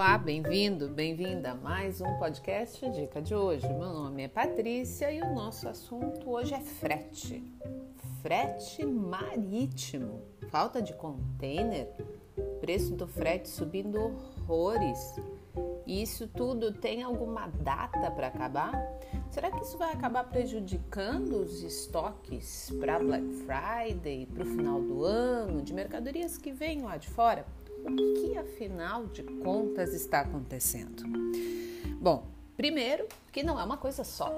[0.00, 3.68] Olá, bem-vindo, bem-vinda a mais um podcast Dica de hoje.
[3.68, 7.44] Meu nome é Patrícia e o nosso assunto hoje é frete.
[8.22, 10.22] Frete marítimo.
[10.48, 11.86] Falta de container,
[12.62, 15.16] preço do frete subindo horrores.
[15.86, 18.72] E isso tudo tem alguma data para acabar?
[19.30, 25.04] Será que isso vai acabar prejudicando os estoques para Black Friday, para o final do
[25.04, 27.44] ano, de mercadorias que vêm lá de fora?
[27.84, 31.02] O que afinal de contas está acontecendo?
[32.00, 34.32] Bom, primeiro que não é uma coisa só,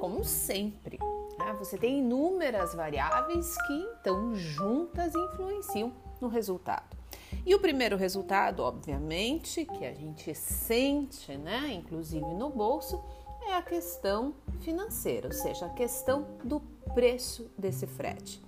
[0.00, 0.98] como sempre.
[1.38, 1.56] Né?
[1.58, 6.96] Você tem inúmeras variáveis que então juntas influenciam no resultado.
[7.44, 13.02] E o primeiro resultado, obviamente, que a gente sente, né, inclusive no bolso,
[13.48, 16.60] é a questão financeira, ou seja, a questão do
[16.96, 18.42] preço desse frete.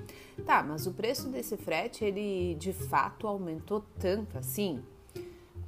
[0.46, 4.82] Tá, mas o preço desse frete, ele de fato aumentou tanto assim?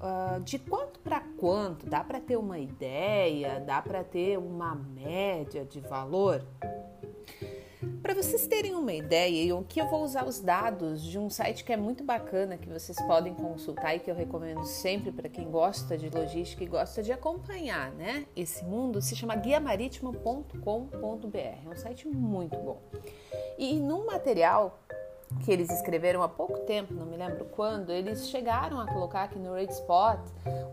[0.00, 1.84] Uh, de quanto para quanto?
[1.84, 3.60] Dá para ter uma ideia?
[3.60, 6.42] Dá para ter uma média de valor?
[8.02, 11.64] Para vocês terem uma ideia, eu que eu vou usar os dados de um site
[11.64, 15.50] que é muito bacana que vocês podem consultar e que eu recomendo sempre para quem
[15.50, 18.26] gosta de logística e gosta de acompanhar, né?
[18.36, 21.36] Esse mundo se chama guiamaritimo.com.br.
[21.36, 22.82] É um site muito bom.
[23.58, 24.78] E num material
[25.44, 29.38] que eles escreveram há pouco tempo, não me lembro quando, eles chegaram a colocar aqui
[29.38, 30.20] no Rate Spot,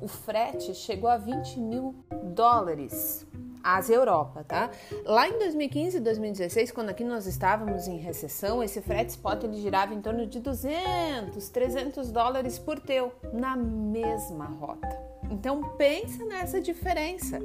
[0.02, 1.96] o frete chegou a 20 mil
[2.34, 3.26] dólares
[3.64, 4.70] Ásia e Europa, tá?
[5.06, 9.62] Lá em 2015 e 2016, quando aqui nós estávamos em recessão, esse frete spot ele
[9.62, 14.98] girava em torno de 200, 300 dólares por teu na mesma rota.
[15.30, 17.40] Então pensa nessa diferença.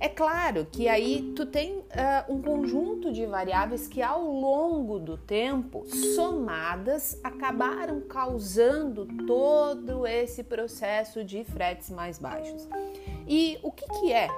[0.00, 1.84] É claro que aí tu tem uh,
[2.28, 11.22] um conjunto de variáveis que ao longo do tempo, somadas, acabaram causando todo esse processo
[11.22, 12.68] de fretes mais baixos.
[13.28, 14.28] E o que, que é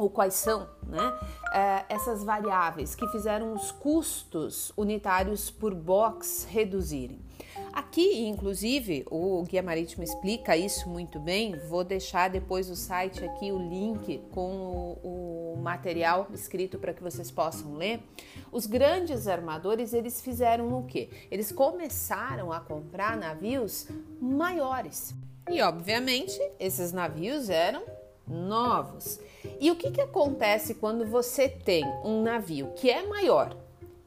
[0.00, 1.18] ou quais são né,
[1.52, 7.20] é, essas variáveis que fizeram os custos unitários por box reduzirem.
[7.70, 11.56] Aqui, inclusive, o Guia Marítimo explica isso muito bem.
[11.68, 17.02] Vou deixar depois o site aqui, o link com o, o material escrito para que
[17.02, 18.00] vocês possam ler.
[18.50, 21.10] Os grandes armadores, eles fizeram o quê?
[21.30, 23.86] Eles começaram a comprar navios
[24.20, 25.14] maiores.
[25.48, 27.82] E, obviamente, esses navios eram
[28.30, 29.20] novos.
[29.60, 33.54] E o que, que acontece quando você tem um navio que é maior,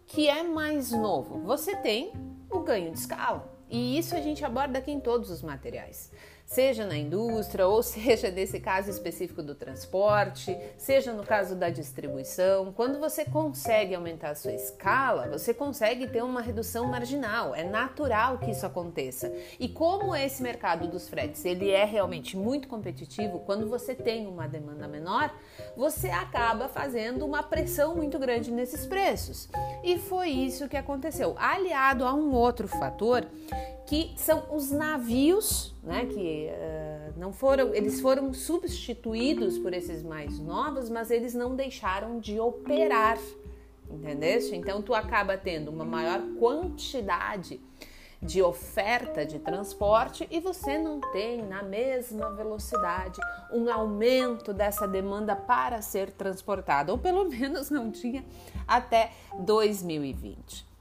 [0.08, 1.41] que é mais novo?
[1.41, 2.12] Você tem
[2.50, 3.47] o ganho de escala.
[3.69, 6.12] E isso a gente aborda aqui em todos os materiais
[6.53, 12.72] seja na indústria ou seja nesse caso específico do transporte, seja no caso da distribuição.
[12.74, 17.56] Quando você consegue aumentar a sua escala, você consegue ter uma redução marginal.
[17.56, 19.34] É natural que isso aconteça.
[19.59, 24.47] E como esse mercado dos fretes ele é realmente muito competitivo, quando você tem uma
[24.47, 25.34] demanda menor,
[25.75, 29.50] você acaba fazendo uma pressão muito grande nesses preços.
[29.84, 31.36] E foi isso que aconteceu.
[31.38, 33.25] Aliado a um outro fator
[33.86, 40.40] que são os navios, né, que uh, não foram, eles foram substituídos por esses mais
[40.40, 43.18] novos, mas eles não deixaram de operar,
[43.90, 44.56] entendeste?
[44.56, 47.60] Então tu acaba tendo uma maior quantidade
[48.24, 53.20] de oferta de transporte e você não tem na mesma velocidade
[53.52, 58.24] um aumento dessa demanda para ser transportada, ou pelo menos não tinha
[58.66, 60.73] até 2020.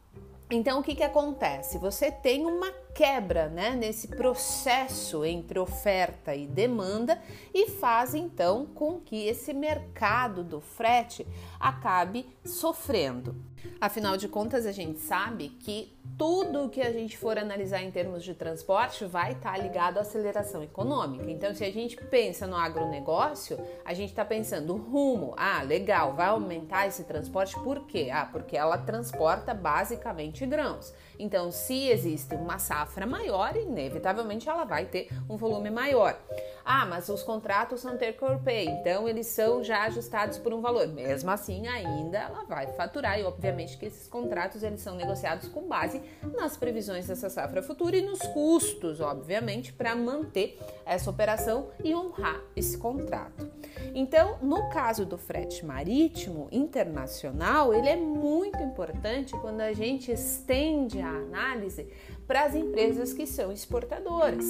[0.54, 1.78] Então, o que, que acontece?
[1.78, 7.18] Você tem uma quebra né, nesse processo entre oferta e demanda
[7.54, 11.26] e faz então com que esse mercado do frete
[11.58, 13.34] acabe sofrendo.
[13.80, 18.22] Afinal de contas, a gente sabe que tudo que a gente for analisar em termos
[18.22, 21.30] de transporte vai estar tá ligado à aceleração econômica.
[21.30, 25.34] Então, se a gente pensa no agronegócio, a gente está pensando rumo.
[25.36, 28.10] Ah, legal, vai aumentar esse transporte por quê?
[28.12, 30.92] Ah, porque ela transporta basicamente grãos.
[31.18, 36.18] Então, se existe uma safra maior, inevitavelmente ela vai ter um volume maior.
[36.64, 40.60] Ah, mas os contratos são take or pay, então eles são já ajustados por um
[40.60, 40.86] valor.
[40.88, 45.66] Mesmo assim, ainda ela vai faturar e obviamente que esses contratos eles são negociados com
[45.66, 45.91] base
[46.34, 52.40] nas previsões dessa safra futura e nos custos, obviamente, para manter essa operação e honrar
[52.54, 53.50] esse contrato.
[53.94, 61.00] Então, no caso do frete marítimo internacional, ele é muito importante quando a gente estende
[61.00, 61.86] a análise
[62.26, 64.46] para as empresas que são exportadoras.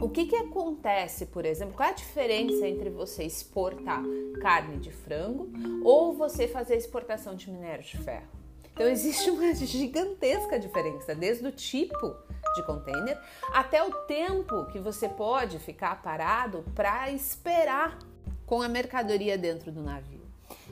[0.00, 1.76] O que, que acontece, por exemplo?
[1.76, 4.02] Qual é a diferença entre você exportar
[4.40, 5.48] carne de frango
[5.84, 8.41] ou você fazer exportação de minério de ferro?
[8.72, 12.16] Então existe uma gigantesca diferença, desde o tipo
[12.54, 13.18] de container,
[13.52, 17.98] até o tempo que você pode ficar parado para esperar
[18.46, 20.22] com a mercadoria dentro do navio.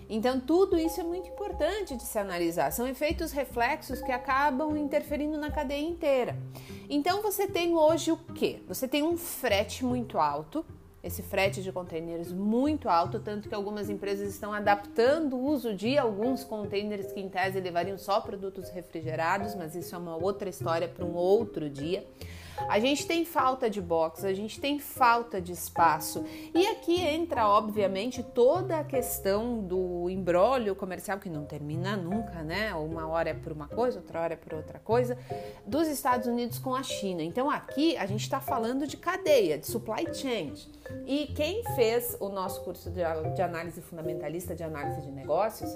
[0.09, 2.73] Então, tudo isso é muito importante de se analisar.
[2.73, 6.37] São efeitos reflexos que acabam interferindo na cadeia inteira.
[6.89, 8.61] Então, você tem hoje o que?
[8.67, 10.67] Você tem um frete muito alto,
[11.03, 15.97] esse frete de containers muito alto, tanto que algumas empresas estão adaptando o uso de
[15.97, 20.87] alguns containers que, em tese, levariam só produtos refrigerados, mas isso é uma outra história
[20.89, 22.07] para um outro dia.
[22.69, 26.25] A gente tem falta de box, a gente tem falta de espaço.
[26.55, 32.75] E aqui entra, obviamente, toda a questão do embrólio comercial que não termina nunca, né?
[32.75, 35.17] Uma hora é por uma coisa, outra hora é por outra coisa,
[35.67, 37.23] dos Estados Unidos com a China.
[37.23, 40.53] Então aqui a gente está falando de cadeia, de supply chain.
[41.07, 45.71] E quem fez o nosso curso de, análise fundamentalista de análise de negócios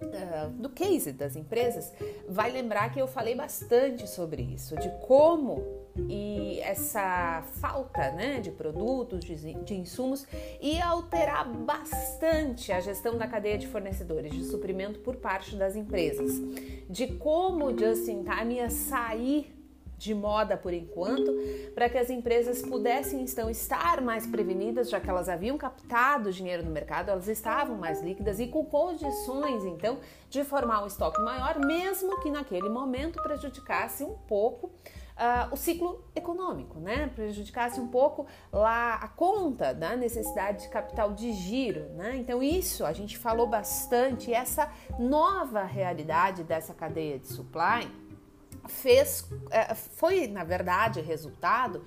[0.00, 1.92] Uh, do case das empresas,
[2.28, 8.50] vai lembrar que eu falei bastante sobre isso, de como e essa falta né, de
[8.50, 10.26] produtos, de, de insumos,
[10.60, 16.40] ia alterar bastante a gestão da cadeia de fornecedores de suprimento por parte das empresas,
[16.88, 19.58] de como o just in time ia sair
[19.98, 21.34] de moda por enquanto,
[21.74, 26.64] para que as empresas pudessem então estar mais prevenidas, já que elas haviam captado dinheiro
[26.64, 29.98] no mercado, elas estavam mais líquidas e com condições então
[30.30, 34.70] de formar um estoque maior, mesmo que naquele momento prejudicasse um pouco
[35.18, 37.10] uh, o ciclo econômico, né?
[37.14, 42.16] Prejudicasse um pouco lá a conta da necessidade de capital de giro, né?
[42.16, 47.90] Então, isso a gente falou bastante, essa nova realidade dessa cadeia de supply
[48.68, 51.82] fez, uh, foi na verdade resultado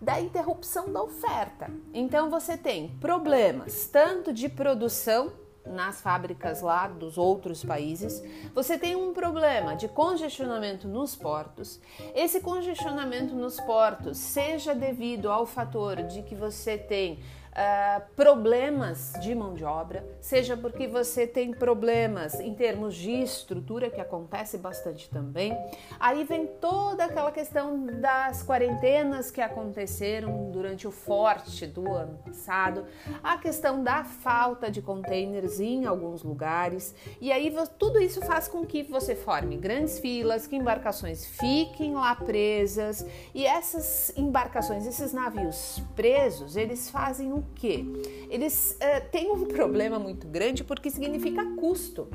[0.00, 1.70] da interrupção da oferta.
[1.92, 5.32] Então você tem problemas tanto de produção
[5.66, 8.22] nas fábricas lá dos outros países,
[8.54, 11.80] você tem um problema de congestionamento nos portos.
[12.14, 19.34] Esse congestionamento nos portos, seja devido ao fator de que você tem uh, problemas de
[19.34, 25.08] mão de obra, seja porque você tem problemas em termos de estrutura, que acontece bastante
[25.10, 25.56] também.
[25.98, 32.86] Aí vem toda aquela questão das quarentenas que aconteceram durante o forte do ano passado,
[33.22, 38.64] a questão da falta de containers em alguns lugares, e aí tudo isso faz com
[38.64, 45.82] que você forme grandes filas, que embarcações fiquem lá presas, e essas embarcações, esses navios
[45.94, 47.84] presos, eles fazem o quê?
[48.28, 52.08] Eles uh, têm um problema muito grande porque significa custo.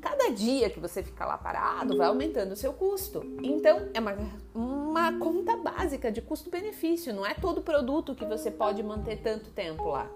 [0.00, 3.22] Cada dia que você fica lá parado vai aumentando o seu custo.
[3.42, 4.16] Então, é uma,
[4.54, 7.14] uma conta básica de custo-benefício.
[7.14, 10.10] Não é todo produto que você pode manter tanto tempo lá.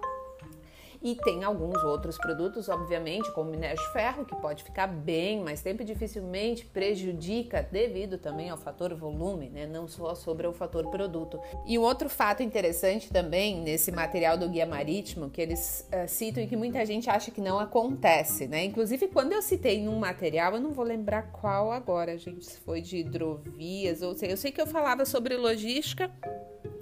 [1.01, 5.61] E tem alguns outros produtos, obviamente, como minério de ferro, que pode ficar bem mais
[5.61, 9.65] tempo e dificilmente prejudica devido também ao fator volume, né?
[9.65, 11.39] não só sobre o fator produto.
[11.65, 16.43] E um outro fato interessante também nesse material do Guia Marítimo, que eles uh, citam
[16.43, 18.63] e que muita gente acha que não acontece, né?
[18.63, 22.81] Inclusive, quando eu citei num material, eu não vou lembrar qual agora, gente, se foi
[22.81, 26.11] de hidrovias ou sei, eu sei que eu falava sobre logística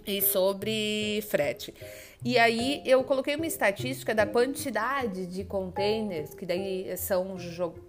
[0.06, 1.74] e sobre frete.
[2.26, 7.36] E aí eu coloquei uma estatística da quantidade de containers que daí são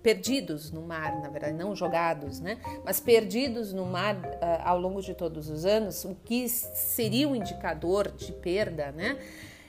[0.02, 2.58] perdidos no mar, na verdade, não jogados, né?
[2.84, 7.36] Mas perdidos no mar uh, ao longo de todos os anos, o que seria um
[7.36, 9.16] indicador de perda, né?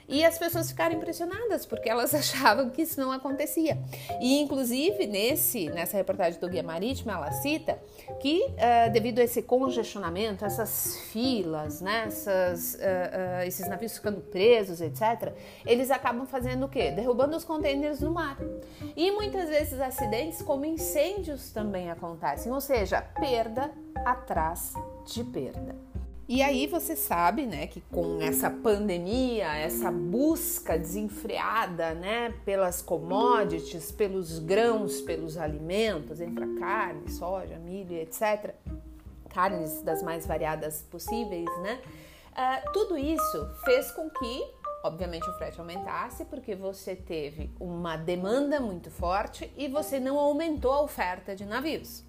[0.08, 3.78] E as pessoas ficaram impressionadas porque elas achavam que isso não acontecia.
[4.20, 7.78] E inclusive nesse nessa reportagem do Guia Marítimo ela cita
[8.20, 14.20] que uh, devido a esse congestionamento, essas filas, né, essas, uh, uh, esses navios ficando
[14.20, 15.32] presos, etc.,
[15.64, 16.90] eles acabam fazendo o quê?
[16.90, 18.38] Derrubando os contêineres no mar.
[18.96, 23.70] E muitas vezes acidentes como incêndios também acontecem, ou seja, perda
[24.04, 25.95] atrás de perda.
[26.28, 33.92] E aí você sabe, né, que com essa pandemia, essa busca desenfreada, né, pelas commodities,
[33.92, 38.54] pelos grãos, pelos alimentos, entre a carne, soja, milho, etc.,
[39.28, 41.80] carnes das mais variadas possíveis, né,
[42.32, 44.50] uh, tudo isso fez com que,
[44.82, 50.72] obviamente, o frete aumentasse, porque você teve uma demanda muito forte e você não aumentou
[50.72, 52.02] a oferta de navios.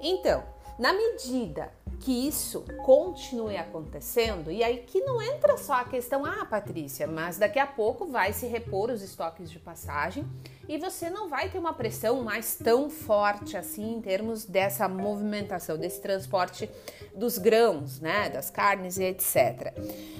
[0.00, 0.44] Então,
[0.78, 6.44] na medida que isso continue acontecendo, e aí que não entra só a questão, ah,
[6.44, 10.24] Patrícia, mas daqui a pouco vai se repor os estoques de passagem
[10.68, 15.76] e você não vai ter uma pressão mais tão forte assim em termos dessa movimentação,
[15.76, 16.70] desse transporte
[17.14, 19.74] dos grãos, né, das carnes e etc.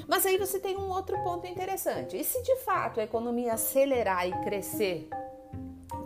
[0.08, 2.16] Mas aí você tem um outro ponto interessante.
[2.16, 5.08] E se de fato a economia acelerar e crescer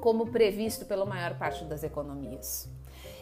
[0.00, 2.68] como previsto pela maior parte das economias?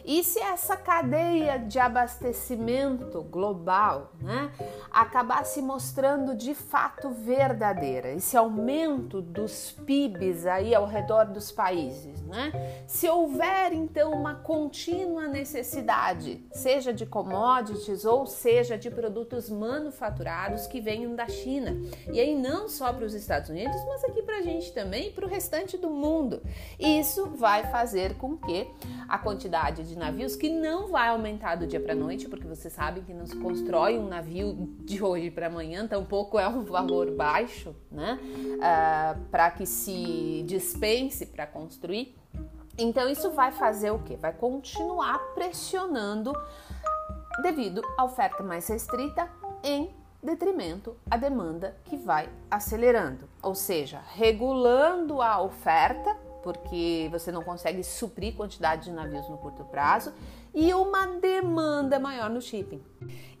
[0.03, 4.51] E se essa cadeia de abastecimento global né,
[4.91, 12.20] acabar se mostrando de fato verdadeira, esse aumento dos PIBs aí ao redor dos países,
[12.31, 12.83] né?
[12.87, 20.79] Se houver então uma contínua necessidade, seja de commodities ou seja de produtos manufaturados que
[20.79, 21.75] venham da China,
[22.11, 25.11] e aí não só para os Estados Unidos, mas aqui para a gente também e
[25.11, 26.41] para o restante do mundo,
[26.79, 28.65] isso vai fazer com que
[29.09, 33.01] a quantidade de navios que não vai aumentar do dia para noite, porque você sabe
[33.01, 37.75] que não se constrói um navio de hoje para amanhã, tampouco é um valor baixo,
[37.91, 38.17] né?
[38.21, 42.20] Uh, para que se dispense para construir.
[42.81, 44.15] Então isso vai fazer o que?
[44.15, 46.33] Vai continuar pressionando
[47.43, 49.29] devido à oferta mais restrita
[49.63, 57.43] em detrimento à demanda que vai acelerando, ou seja, regulando a oferta porque você não
[57.43, 60.11] consegue suprir quantidade de navios no curto prazo
[60.53, 62.83] e uma demanda maior no shipping.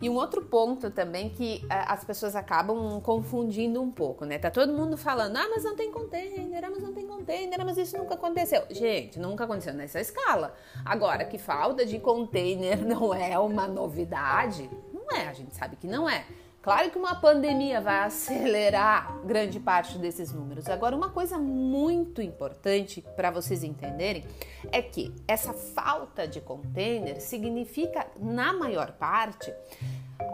[0.01, 4.39] E um outro ponto também que uh, as pessoas acabam confundindo um pouco, né?
[4.39, 7.77] Tá todo mundo falando, ah, mas não tem container, ah, mas não tem container, mas
[7.77, 8.63] isso nunca aconteceu.
[8.71, 10.55] Gente, nunca aconteceu nessa escala.
[10.83, 15.85] Agora, que falta de container não é uma novidade, não é, a gente sabe que
[15.85, 16.25] não é.
[16.61, 20.69] Claro que uma pandemia vai acelerar grande parte desses números.
[20.69, 24.23] Agora, uma coisa muito importante para vocês entenderem
[24.71, 29.51] é que essa falta de container significa, na maior parte,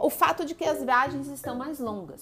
[0.01, 2.21] o fato de que as viagens estão mais longas.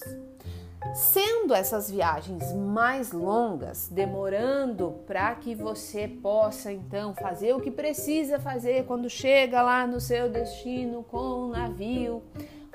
[0.94, 8.40] Sendo essas viagens mais longas, demorando para que você possa então fazer o que precisa
[8.40, 12.22] fazer quando chega lá no seu destino com o navio,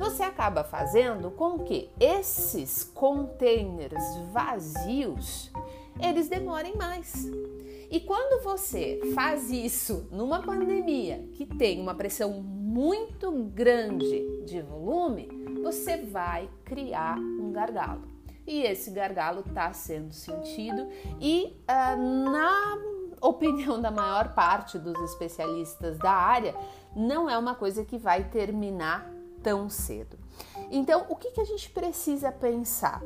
[0.00, 4.02] você acaba fazendo com que esses containers
[4.32, 5.52] vazios
[6.00, 7.30] eles demorem mais.
[7.90, 15.28] E quando você faz isso numa pandemia que tem uma pressão muito grande de volume,
[15.62, 18.08] você vai criar um gargalo.
[18.46, 20.88] E esse gargalo está sendo sentido
[21.20, 22.78] e uh, na
[23.20, 26.54] opinião da maior parte dos especialistas da área,
[26.96, 30.18] não é uma coisa que vai terminar tão cedo.
[30.70, 33.02] Então, o que, que a gente precisa pensar?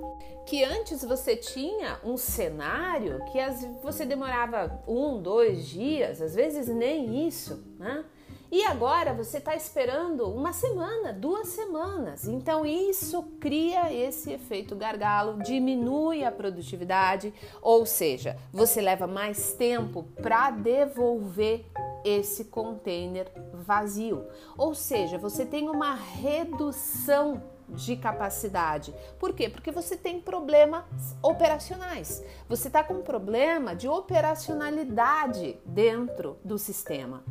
[0.47, 6.69] Que antes você tinha um cenário que as, você demorava um, dois dias, às vezes
[6.69, 8.05] nem isso, né?
[8.53, 12.29] E agora você está esperando uma semana, duas semanas.
[12.29, 20.05] Então isso cria esse efeito gargalo, diminui a produtividade, ou seja, você leva mais tempo
[20.23, 21.67] para devolver
[22.04, 24.26] esse container vazio.
[24.56, 28.94] Ou seja, você tem uma redução de capacidade.
[29.18, 29.49] Por quê?
[29.49, 30.84] Porque você tem problemas
[31.23, 32.23] operacionais.
[32.49, 37.25] Você está com um problema de operacionalidade dentro do sistema.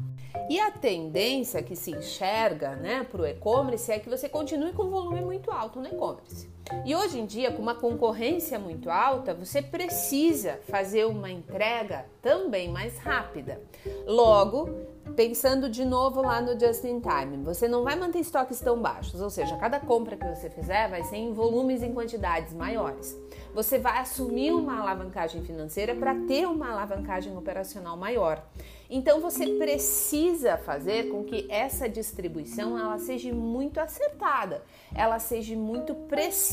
[0.50, 4.84] E a tendência que se enxerga né, para o e-commerce é que você continue com
[4.84, 6.52] um volume muito alto no e-commerce.
[6.86, 12.70] E hoje em dia, com uma concorrência muito alta, você precisa fazer uma entrega também
[12.70, 13.62] mais rápida.
[14.06, 14.70] Logo,
[15.16, 19.20] pensando de novo lá no just in time, você não vai manter estoques tão baixos,
[19.22, 23.18] ou seja, cada compra que você fizer vai ser em volumes e quantidades maiores.
[23.54, 28.44] Você vai assumir uma alavancagem financeira para ter uma alavancagem operacional maior.
[28.90, 35.94] Então você precisa fazer com que essa distribuição ela seja muito acertada, ela seja muito
[35.94, 36.53] precisa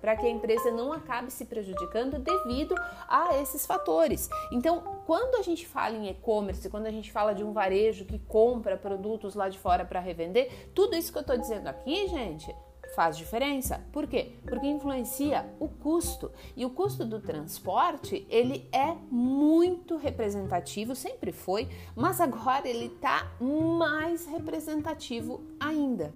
[0.00, 2.74] para que a empresa não acabe se prejudicando devido
[3.08, 4.28] a esses fatores.
[4.50, 8.18] Então, quando a gente fala em e-commerce, quando a gente fala de um varejo que
[8.18, 12.54] compra produtos lá de fora para revender, tudo isso que eu estou dizendo aqui, gente,
[12.94, 13.80] faz diferença.
[13.92, 14.32] Por quê?
[14.44, 16.32] Porque influencia o custo.
[16.56, 23.30] E o custo do transporte, ele é muito representativo, sempre foi, mas agora ele está
[23.40, 26.12] mais representativo ainda.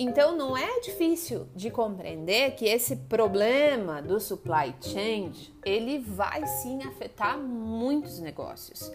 [0.00, 5.32] Então não é difícil de compreender que esse problema do supply chain,
[5.64, 8.92] ele vai sim afetar muitos negócios.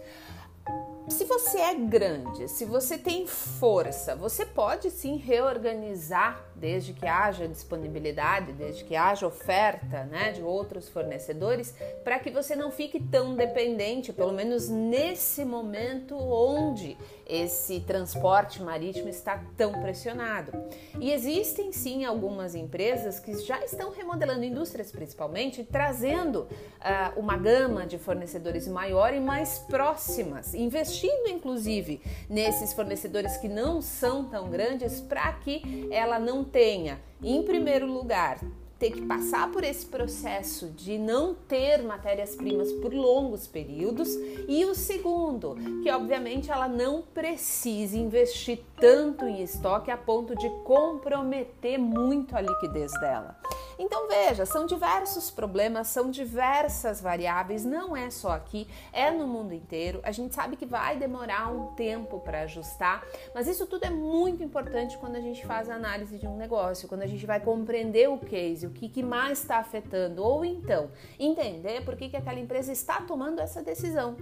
[1.06, 7.46] Se você é grande, se você tem força, você pode sim reorganizar desde que haja
[7.46, 13.34] disponibilidade, desde que haja oferta né, de outros fornecedores, para que você não fique tão
[13.34, 16.96] dependente, pelo menos nesse momento onde
[17.26, 20.52] esse transporte marítimo está tão pressionado.
[20.98, 27.86] E existem sim algumas empresas que já estão remodelando indústrias, principalmente, trazendo uh, uma gama
[27.86, 30.93] de fornecedores maior e mais próximas, investindo
[31.26, 37.86] inclusive nesses fornecedores que não são tão grandes para que ela não tenha, em primeiro
[37.86, 38.38] lugar,
[38.78, 44.08] ter que passar por esse processo de não ter matérias-primas por longos períodos,
[44.48, 50.50] e o segundo, que obviamente ela não precisa investir tanto em estoque a ponto de
[50.64, 53.38] comprometer muito a liquidez dela.
[53.78, 59.52] Então veja, são diversos problemas, são diversas variáveis, não é só aqui, é no mundo
[59.52, 60.00] inteiro.
[60.02, 63.04] A gente sabe que vai demorar um tempo para ajustar,
[63.34, 66.88] mas isso tudo é muito importante quando a gente faz a análise de um negócio,
[66.88, 70.90] quando a gente vai compreender o case, o que, que mais está afetando, ou então
[71.18, 74.16] entender por que, que aquela empresa está tomando essa decisão,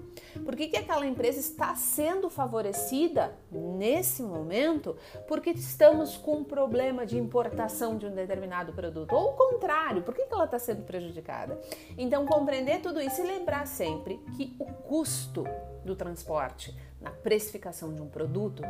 [0.45, 4.97] por que, que aquela empresa está sendo favorecida nesse momento,
[5.29, 10.25] porque estamos com um problema de importação de um determinado produto, ou contrário, por que,
[10.25, 11.61] que ela está sendo prejudicada?
[11.97, 15.45] Então, compreender tudo isso e lembrar sempre que o custo
[15.85, 18.63] do transporte na precificação de um produto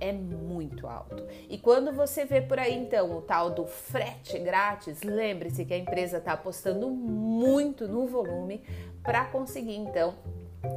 [0.00, 1.26] é muito alto.
[1.48, 5.78] E quando você vê por aí então o tal do frete grátis, lembre-se que a
[5.78, 8.64] empresa está apostando muito no volume
[9.02, 10.14] para conseguir então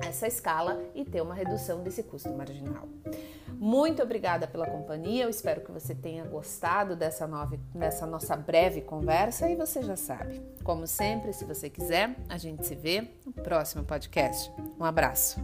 [0.05, 2.87] essa escala e ter uma redução desse custo marginal.
[3.63, 5.23] Muito obrigada pela companhia.
[5.23, 9.95] Eu espero que você tenha gostado dessa, nova, dessa nossa breve conversa e você já
[9.95, 10.41] sabe.
[10.65, 14.51] Como sempre, se você quiser, a gente se vê no próximo podcast.
[14.77, 15.39] Um abraço.